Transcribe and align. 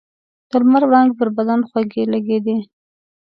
د 0.49 0.51
لمر 0.63 0.83
وړانګې 0.87 1.17
پر 1.19 1.29
بدن 1.37 1.59
خوږې 1.69 2.03
لګېدې. 2.13 2.57